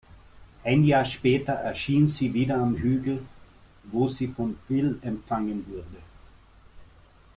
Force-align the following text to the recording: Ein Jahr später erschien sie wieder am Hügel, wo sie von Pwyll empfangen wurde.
Ein 0.63 0.83
Jahr 0.83 1.05
später 1.05 1.53
erschien 1.53 2.07
sie 2.07 2.33
wieder 2.33 2.57
am 2.57 2.75
Hügel, 2.75 3.23
wo 3.83 4.07
sie 4.07 4.25
von 4.25 4.57
Pwyll 4.65 4.97
empfangen 5.03 5.63
wurde. 5.69 6.01